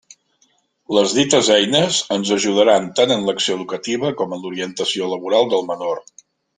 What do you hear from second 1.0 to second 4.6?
dites eines ens ajudaran tant en l'acció educativa com en